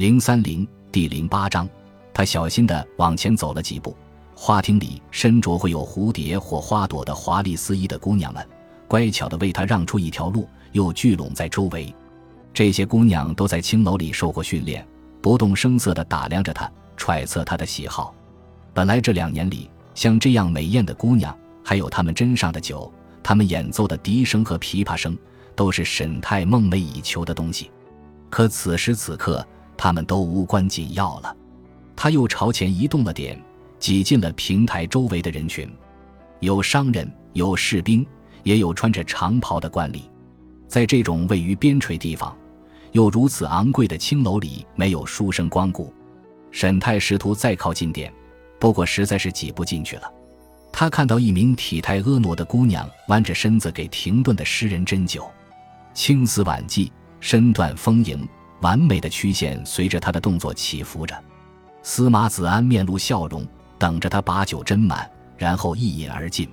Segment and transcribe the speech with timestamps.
[0.00, 1.68] 零三零第零八章，
[2.14, 3.94] 他小心地往前走了几步。
[4.34, 8.42] 花厅里身着会有蝴蝶或花朵的华丽丝衣的姑娘们，
[8.88, 11.94] 乖巧地为他让出一条路，又聚拢在周围。
[12.54, 14.82] 这些姑娘都在青楼里受过训练，
[15.20, 18.14] 不动声色地打量着他，揣测他的喜好。
[18.72, 22.90] 本来这两年里，像这样美艳的姑娘，还有他们斟上的酒，
[23.22, 25.14] 他们演奏的笛声和琵琶声，
[25.54, 27.70] 都是沈太梦寐以求的东西。
[28.30, 29.46] 可此时此刻，
[29.82, 31.34] 他们都无关紧要了，
[31.96, 33.42] 他又朝前移动了点，
[33.78, 35.66] 挤进了平台周围的人群，
[36.40, 38.06] 有商人，有士兵，
[38.42, 40.02] 也有穿着长袍的官吏。
[40.68, 42.36] 在这种位于边陲地方，
[42.92, 45.90] 又如此昂贵的青楼里，没有书生光顾。
[46.50, 48.12] 沈泰试图再靠近点，
[48.58, 50.12] 不过实在是挤不进去了。
[50.70, 55.26] 他看到一名体态婀娜的姑娘弯着身子给停顿的诗人斟酒，
[55.94, 58.28] 青丝挽髻，身段丰盈。
[58.60, 61.18] 完美的曲线随着他的动作起伏着，
[61.82, 63.46] 司马子安面露笑容，
[63.78, 66.46] 等着他把酒斟满，然后一饮而尽。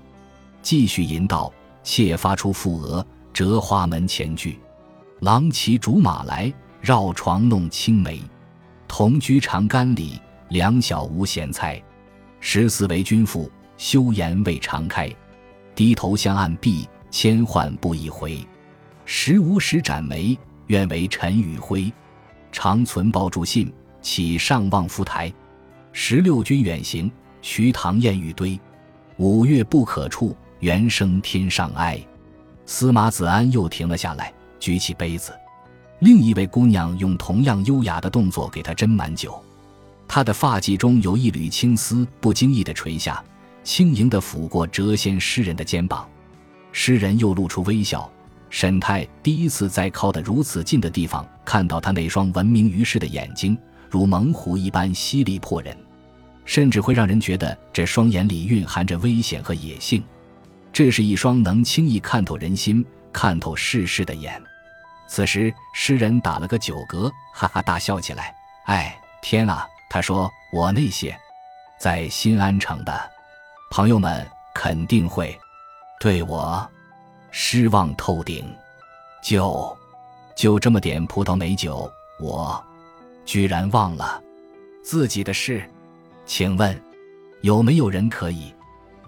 [0.61, 1.51] 继续吟道
[1.83, 4.57] ：“妾发出覆额，折花门前剧。
[5.19, 8.21] 郎骑竹马来，绕床弄青梅。
[8.87, 11.81] 同居长干里，两小无嫌猜。
[12.39, 15.13] 十四为君妇，羞颜未尝开。
[15.75, 18.39] 低头向暗壁，千唤不一回。
[19.03, 20.37] 时无时展眉。”
[20.67, 21.89] 愿为陈与辉，
[22.57, 25.31] 长存抱柱信，起上望夫台。
[25.91, 28.59] 十六军远行，瞿塘烟雨堆。
[29.17, 32.03] 五月不可触，猿声天上哀。
[32.65, 35.31] 司马子安又停了下来，举起杯子。
[35.99, 39.39] 另一位姑娘用同样优雅的动作给他斟满酒。
[40.07, 43.23] 她的发髻中有一缕青丝，不经意的垂下，
[43.63, 46.09] 轻盈的抚过谪仙诗人的肩膀。
[46.71, 48.11] 诗人又露出微笑。
[48.49, 53.57] 沈泰第一次在靠得如此近的地方看到他那双闻名于世的眼睛，
[53.89, 55.77] 如猛虎一般犀利迫人，
[56.45, 60.03] 甚至会让人觉得这双眼里蕴含着危险和野性。
[60.71, 64.41] 这是一双能轻易看透人心、看透世事的眼。
[65.07, 68.35] 此时，诗人打了个酒嗝，哈哈大笑起来。
[68.65, 69.65] 哎，天啊！
[69.89, 71.17] 他说：“我那些
[71.79, 73.11] 在新安城的
[73.71, 75.33] 朋友们肯定会
[75.99, 76.69] 对我。”
[77.31, 78.45] 失望透顶，
[79.23, 79.77] 就
[80.35, 82.63] 就这么点葡萄美酒，我
[83.25, 84.21] 居然忘了
[84.83, 85.63] 自己的事。
[86.25, 86.79] 请问
[87.41, 88.53] 有没有人可以？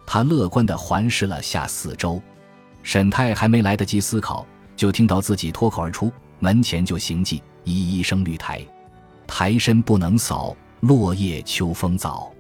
[0.06, 2.22] 他乐观地环视了下四周。
[2.82, 8.66] 沈太还没来得及思考，就听到自己脱口而出：“门前就行迹，一一生绿苔，
[9.28, 12.32] 苔深不能扫，落叶秋风早。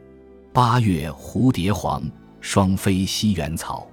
[0.54, 2.02] 八月蝴蝶黄，
[2.40, 3.86] 双飞西园草。”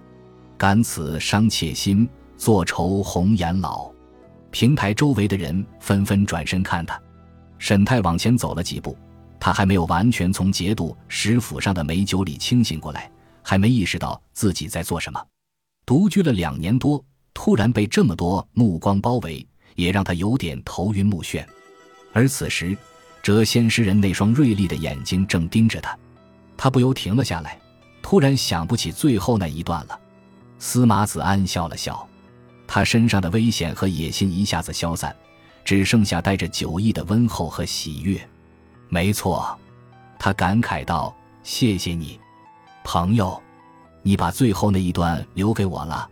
[0.58, 3.90] 感此伤妾心，坐愁红颜老。
[4.50, 7.00] 平台周围的人纷纷转身看他。
[7.58, 8.96] 沈泰往前走了几步，
[9.38, 13.10] 他还没有完全从节度使府上的美酒里清醒过来，
[13.42, 15.22] 还没意识到自己在做什么。
[15.84, 17.02] 独居了两年多，
[17.34, 21.44] 突然被这么多目光包围，也让他有点头晕目眩。
[22.12, 22.76] 而此时，
[23.22, 25.98] 谪仙诗人那双锐利的眼睛正盯着他，
[26.56, 27.58] 他不由停了下来，
[28.00, 30.00] 突然想不起最后那一段了。
[30.58, 32.06] 司马子安笑了笑，
[32.66, 35.14] 他身上的危险和野心一下子消散，
[35.64, 38.20] 只剩下带着酒意的温厚和喜悦。
[38.88, 39.58] 没错，
[40.18, 42.18] 他感慨道：“谢谢你，
[42.84, 43.40] 朋友，
[44.02, 46.08] 你把最后那一段留给我了。”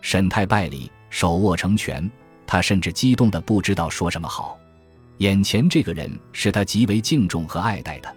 [0.00, 2.08] 沈太拜礼，手握成拳，
[2.46, 4.58] 他甚至激动的不知道说什么好。
[5.18, 8.14] 眼前这个人是他极为敬重和爱戴的，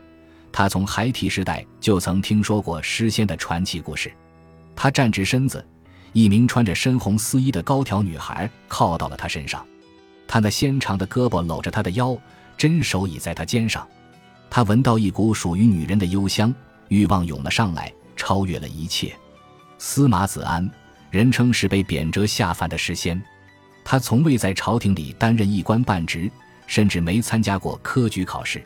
[0.52, 4.12] 他从孩提时代就曾听说过诗仙的传奇故事。
[4.82, 5.64] 他站直身子，
[6.12, 9.64] 一名穿着深红丝衣的高挑女孩靠到了他身上，
[10.28, 12.18] 他那纤长的胳膊搂着他的腰，
[12.58, 13.88] 真手倚在他肩上。
[14.50, 16.52] 他闻到一股属于女人的幽香，
[16.88, 19.16] 欲望涌了上来，超越了一切。
[19.78, 20.68] 司马子安，
[21.12, 23.22] 人称是被贬谪下凡的诗仙，
[23.86, 26.28] 他从未在朝廷里担任一官半职，
[26.66, 28.66] 甚至没参加过科举考试。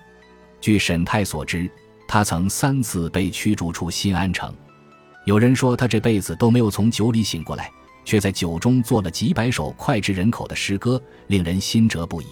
[0.62, 1.70] 据沈泰所知，
[2.08, 4.56] 他曾三次被驱逐出新安城。
[5.26, 7.72] 有人说他这辈子都没有从酒里醒过来，
[8.04, 12.28] 却在酒中做了几百首脍炙人口的诗歌，令人心折不已。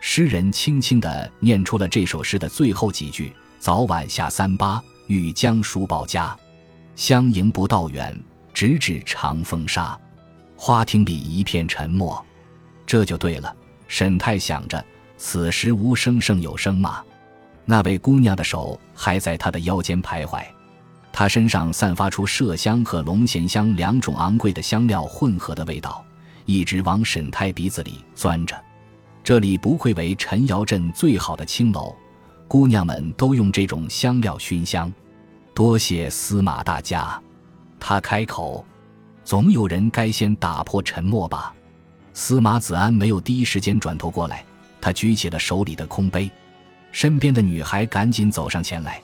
[0.00, 6.36] 诗人轻轻地念出了这首诗的最后几句：“早晚下三巴，欲将书报家。
[6.96, 8.18] 相迎不道远，
[8.52, 9.98] 直至长风沙。”
[10.56, 12.24] 花厅里一片沉默。
[12.84, 13.54] 这就对了。
[13.88, 14.84] 沈太想着，
[15.16, 17.02] 此时无声胜有声嘛。
[17.64, 20.44] 那位姑娘的手还在他的腰间徘徊。
[21.18, 26.04] 他身上散发出麝香和龙涎香两种昂贵的香料混合的味道，
[26.44, 28.54] 一直往沈太鼻子里钻着。
[29.24, 31.96] 这里不愧为陈窑镇最好的青楼，
[32.46, 34.92] 姑娘们都用这种香料熏香。
[35.54, 37.18] 多谢司马大家。
[37.80, 38.62] 他开口，
[39.24, 41.54] 总有人该先打破沉默吧。
[42.12, 44.44] 司马子安没有第一时间转头过来，
[44.82, 46.30] 他举起了手里的空杯，
[46.92, 49.00] 身边的女孩赶紧走上前来，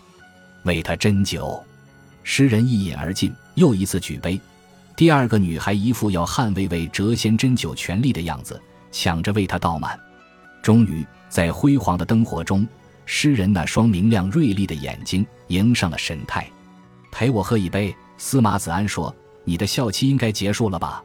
[0.64, 1.58] 为他斟酒。
[2.24, 4.40] 诗人一饮而尽，又一次举杯。
[4.94, 8.60] 第二个女孩一副要捍卫为谪仙斟酒权利的样子，
[8.90, 9.98] 抢着为他倒满。
[10.62, 12.66] 终于，在辉煌的灯火中，
[13.04, 16.48] 诗人那双明亮锐利的眼睛迎上了沈泰。
[17.10, 19.14] 陪我喝一杯，司马子安说
[19.44, 21.02] ：“你的校期应该结束了吧？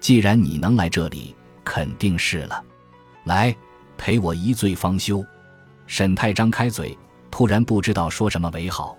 [0.00, 1.34] 既然你能来这里，
[1.64, 2.62] 肯定是了。
[3.24, 3.54] 来，
[3.96, 5.24] 陪我一醉方休。”
[5.86, 6.96] 沈泰张开嘴，
[7.30, 8.96] 突然不知道说什么为好。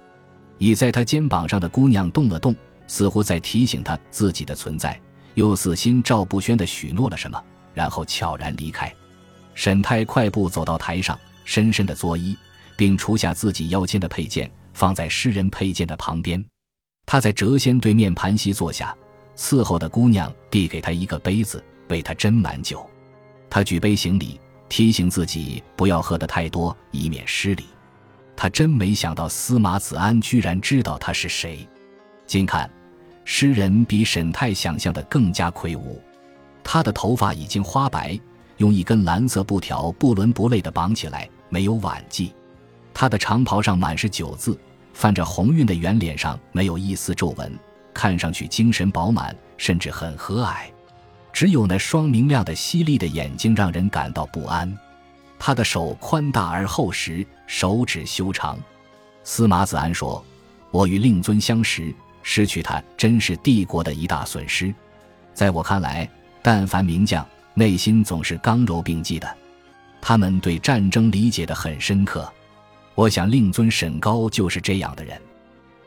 [0.59, 2.55] 倚在他肩膀上的姑娘动了动。
[2.91, 4.99] 似乎在提醒他自己的存在，
[5.35, 7.39] 又似心照不宣地许诺了什么，
[7.71, 8.91] 然后悄然离开。
[9.53, 11.15] 沈泰快步走到台上，
[11.45, 12.35] 深深的作揖，
[12.75, 16.43] 并除下自己腰间的佩剑，放在诗人佩剑的旁边。
[17.05, 18.97] 他在谪仙对面盘膝坐下，
[19.37, 22.83] 伺候的姑娘递给他一个杯子，为他斟满酒。
[23.51, 27.65] 他举杯行礼，提醒自己不要喝得太多，以免失礼。
[28.41, 31.67] 他真没想到司马子安居然知道他是谁。
[32.25, 32.71] 近看。
[33.25, 36.01] 诗人比沈泰想象的更加魁梧，
[36.63, 38.17] 他的头发已经花白，
[38.57, 42.31] 用一根蓝色布条不伦不类地绑起来，没有挽髻。
[42.91, 44.57] 他的长袍上满是酒渍，
[44.93, 47.53] 泛着红晕的圆脸上没有一丝皱纹，
[47.93, 50.65] 看上去精神饱满，甚至很和蔼。
[51.31, 54.75] 只有那双明亮的、犀利的眼睛让人感到不安。
[55.39, 58.59] 他的手宽大而厚实，手指修长。
[59.23, 60.23] 司马子安说
[60.69, 64.71] ：“我与令尊相识。”失去他真是帝国的一大损失，
[65.33, 66.07] 在我看来，
[66.41, 69.37] 但凡名将，内心总是刚柔并济的，
[70.01, 72.31] 他们对战争理解的很深刻。
[72.93, 75.19] 我想令尊沈高就是这样的人。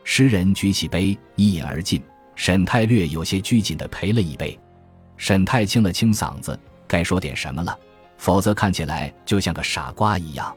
[0.03, 2.01] 诗人举起杯一饮而尽，
[2.35, 4.59] 沈泰略有些拘谨地陪了一杯。
[5.15, 7.77] 沈泰清了清嗓子，该说点什么了，
[8.23, 10.55] 否则看起来就像个傻瓜一样。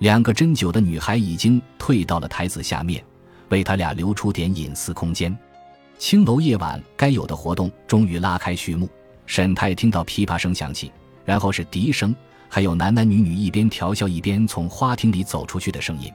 [0.00, 3.00] 两个斟酒的女孩已经退到了台子下面。
[3.50, 5.38] 为他俩留出点隐私空间。
[5.98, 8.88] 青楼夜晚该有的活动终于拉开序幕。
[9.24, 10.90] 沈泰听到琵琶声响起，
[11.24, 12.12] 然后是笛声，
[12.48, 16.12] 还有男男女女一边调笑一边从花厅里走出去的声音。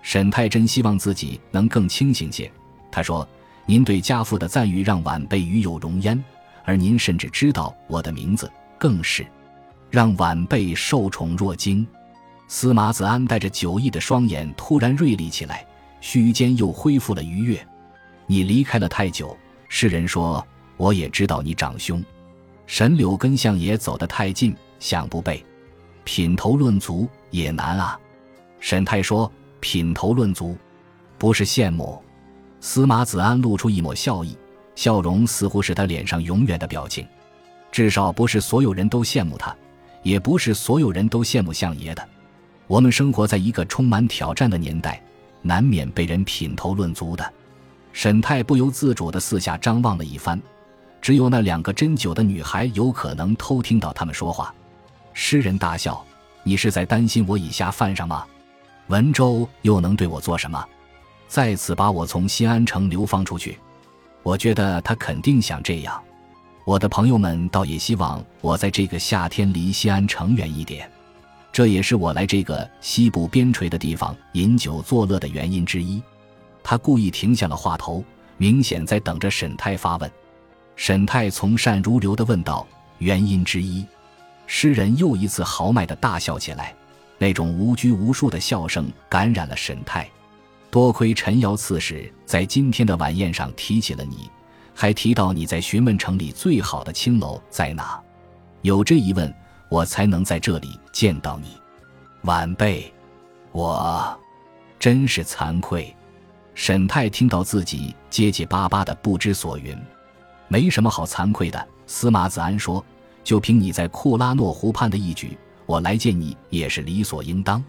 [0.00, 2.50] 沈泰真希望自己能更清醒些。
[2.90, 3.28] 他说
[3.66, 6.24] ：“您对家父的赞誉让晚辈与有荣焉，
[6.64, 9.26] 而您甚至知道我的名字，更是
[9.92, 11.86] 让晚辈受宠若惊。”
[12.48, 15.64] 司马子安带着酒意的双眼突然锐利起来。
[16.04, 17.64] 须臾间又恢复了愉悦。
[18.26, 19.36] 你离开了太久，
[19.68, 20.44] 世人说
[20.76, 22.04] 我也知道你长兄。
[22.66, 25.44] 沈柳跟相爷走得太近，想不背，
[26.02, 27.96] 品头论足也难啊。
[28.58, 29.30] 沈太说
[29.60, 30.56] ：“品头论足，
[31.18, 32.02] 不是羡慕。”
[32.60, 34.36] 司马子安露出一抹笑意，
[34.74, 37.06] 笑容似乎是他脸上永远的表情。
[37.70, 39.56] 至少不是所有人都羡慕他，
[40.02, 42.08] 也不是所有人都羡慕相爷的。
[42.66, 45.02] 我们生活在一个充满挑战的年代。
[45.44, 47.32] 难免被人品头论足的，
[47.92, 50.40] 沈泰不由自主地四下张望了一番，
[51.00, 54.54] 只有那两个斟酒的女孩有可能偷听到他们说话。
[55.12, 56.00] 诗人大笑
[56.44, 58.24] ：“你是在担心我以下犯上吗？
[58.86, 60.64] 文州又能对我做什么？
[61.26, 63.58] 再次把我从新安城流放出去？
[64.22, 66.00] 我觉得他肯定想这样。
[66.64, 70.90] 我的朋友们倒也希望我在这个夏天离西安城远一点。”
[71.52, 76.02] 这也是我来这个西部边陲的地方饮酒作乐的原因之一。
[76.62, 78.02] 他故意停下了话头，
[78.38, 80.10] 明显在等着沈泰发问。
[80.76, 82.66] 沈泰从善如流地问道
[82.98, 83.84] ：“原因之一。”
[84.46, 86.74] 诗人又一次豪迈地大笑起来，
[87.18, 90.08] 那种无拘无束的笑声感染了沈泰。
[90.70, 94.30] 多亏陈瑶刺史在今天的晚宴上提起了你，
[94.74, 98.00] 还提到你在询问城里最好的青楼在哪。
[98.62, 99.32] 有这一问。
[99.68, 101.56] 我才能在这里见到你，
[102.24, 102.92] 晚辈，
[103.52, 104.20] 我
[104.78, 105.96] 真是惭愧。
[106.54, 109.74] 沈泰听到自己结结巴巴的不知所云，
[110.46, 111.68] 没什么好惭愧的。
[111.86, 112.84] 司马子安说
[113.24, 117.64] ：“就凭你在库拉诺湖畔的一举，我来见你也是理所应当。”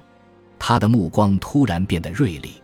[0.60, 2.62] 他的目光突然变得锐利，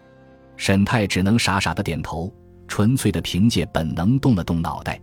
[0.57, 2.29] 沈泰只能傻傻的点头，
[2.69, 4.97] 纯粹的凭借本能动了动脑袋。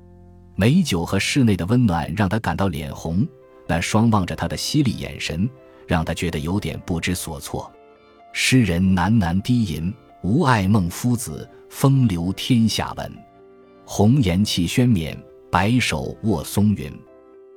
[0.55, 3.27] 美酒和室内的温暖让他感到脸红。
[3.69, 5.51] 那双望着他的犀利眼神，
[5.89, 7.71] 让他觉得有点不知所措。
[8.33, 9.93] 诗人喃喃低吟
[10.23, 13.13] ：“吾爱孟夫子，风流天下闻。
[13.85, 15.21] 红颜弃轩冕，
[15.51, 16.93] 白首卧松云。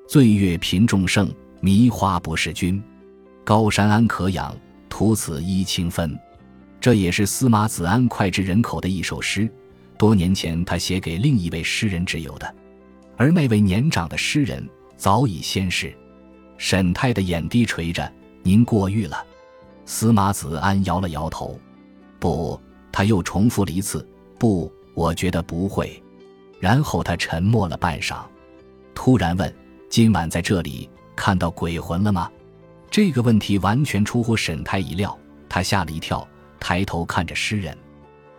[0.08, 2.82] 醉月频众盛，迷花不是君，
[3.46, 4.56] 高山安可养，
[4.90, 6.18] 徒此揖清芬。
[6.82, 9.48] 这也是司马子安脍炙人口的一首诗，
[10.00, 12.56] 多年前他写给另一位诗人挚友的，
[13.18, 14.66] 而那位年长的诗人
[14.96, 15.94] 早已仙逝。
[16.58, 18.10] 沈泰的眼低垂着，
[18.42, 19.22] 您过誉了。
[19.84, 21.60] 司马子安摇了摇头，
[22.18, 22.58] 不，
[22.94, 26.02] 他又重复了一次，不，我觉得不会。
[26.62, 28.22] 然后他沉默了半晌，
[28.96, 29.54] 突然问
[29.92, 32.32] ：“今晚在这里看到鬼魂了吗？”
[32.90, 35.18] 这个问题完全出乎沈泰意料，
[35.50, 36.26] 他吓了一跳。
[36.58, 37.78] 抬头看着诗人，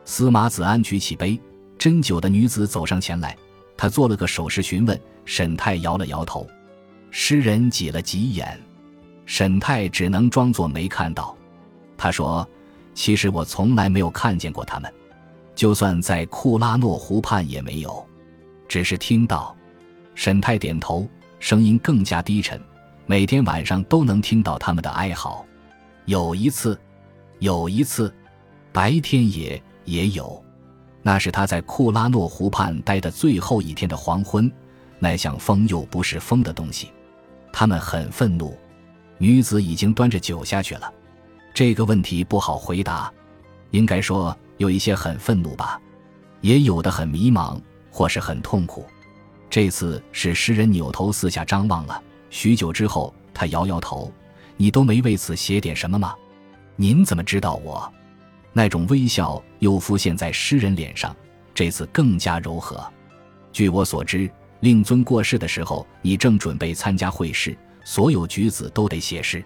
[0.06, 1.38] 司马子安举起杯，
[1.80, 3.34] 斟酒的女子走上前来，
[3.75, 5.00] 她做了个手势询问。
[5.25, 6.46] 沈泰摇了摇头，
[7.10, 8.60] 诗人挤了挤眼，
[9.25, 11.37] 沈泰只能装作没看到。
[11.96, 12.46] 他说
[12.94, 14.92] ：“其实我从来没有看见过他们，
[15.54, 18.04] 就算在库拉诺湖畔也没有，
[18.68, 19.56] 只是听到。”
[20.16, 21.08] 沈泰点头，
[21.38, 22.60] 声音更加低沉。
[23.06, 25.46] 每天晚上都能听到他们的哀嚎。
[26.04, 26.78] 有一次。
[27.38, 28.12] 有一次，
[28.70, 30.44] 白天也也有，
[31.02, 34.50] 那是他在库拉诺湖畔待的最后一天的黄昏，
[34.99, 36.90] 那像风又不是风的东西，
[37.52, 38.57] 他们很愤怒。
[39.19, 40.92] 女子已经端着酒下去了，
[41.54, 43.12] 这个问题不好回答，
[43.71, 45.80] 应该说有一些很愤怒吧，
[46.40, 48.87] 也有的很迷茫或是很痛苦。
[49.49, 54.12] 这次是诗人扭头四下张望了许久之后，他摇摇头
[54.57, 56.14] ：“你都没为此写点什么吗？”
[56.76, 57.92] 您怎么知道我？
[58.52, 61.14] 那种微笑又浮现在诗人脸上，
[61.54, 62.85] 这次更加柔和。
[63.52, 64.30] 据我所知，
[64.61, 69.42] 令尊过世的时候，你正准备参加会试，所有举子都得写诗。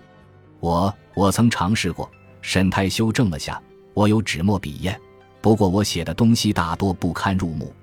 [0.60, 2.10] 我我曾尝试过。
[2.40, 3.58] 沈泰修正了下，
[3.94, 4.94] 我有纸墨笔砚，
[5.40, 7.74] 不过我写的东西大多不堪入目。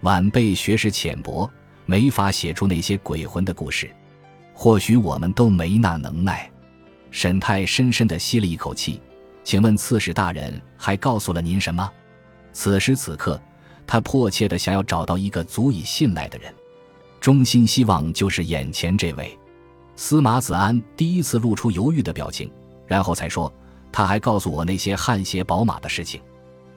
[0.00, 1.50] 晚辈学识浅薄，
[1.84, 3.90] 没法写出那些鬼魂的故事。
[4.54, 6.50] 或许我们都没那能耐。
[7.10, 9.00] 沈泰深深地吸了一口气，
[9.48, 11.90] 请问刺史大人还告诉了您什么？
[12.52, 13.40] 此时此刻，
[13.86, 16.52] 他迫切地想要找到一个足以信赖的人，
[17.18, 19.38] 衷心希望就是眼前这位。
[19.96, 22.52] 司马子安第一次露出犹豫的表情，
[22.86, 23.50] 然后才说
[23.90, 26.20] ：“他还告诉我那些汗血宝马的事情，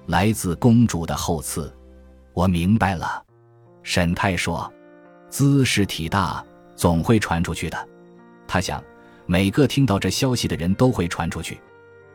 [0.05, 1.69] 来自公主的后赐。”
[2.31, 3.21] 我明白了，
[3.83, 4.71] 沈泰说
[5.29, 6.41] ：“姿势体大，
[6.77, 7.89] 总会传出去的。”
[8.47, 8.81] 他想。
[9.27, 11.57] 每个听到这消息的人都会传出去，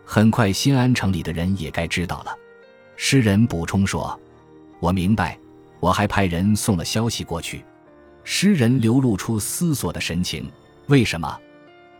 [0.08, 2.34] 很快新安城里的人也该知道了。
[2.96, 4.18] 诗人补充说
[4.78, 5.36] ：“我明白，
[5.80, 7.64] 我还派人送了消息过去。”
[8.22, 10.48] 诗人流露出思索的神情。
[10.86, 11.38] 为什么？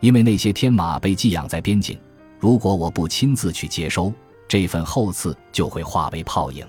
[0.01, 1.99] 因为那些天马被寄养在边境，
[2.39, 4.13] 如果我不亲自去接收，
[4.47, 6.65] 这份厚赐就会化为泡影。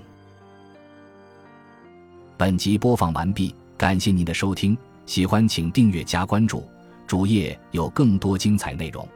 [2.36, 4.76] 本集播放完毕，感谢您的收听，
[5.06, 6.68] 喜欢请订阅加关注。
[7.06, 9.08] 主页有更多精彩内容。